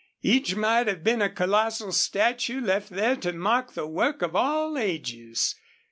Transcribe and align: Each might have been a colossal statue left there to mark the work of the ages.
Each 0.23 0.55
might 0.55 0.87
have 0.87 1.03
been 1.03 1.21
a 1.21 1.29
colossal 1.29 1.91
statue 1.91 2.59
left 2.59 2.89
there 2.89 3.15
to 3.17 3.31
mark 3.33 3.73
the 3.75 3.85
work 3.85 4.23
of 4.23 4.31
the 4.31 4.75
ages. 4.81 5.53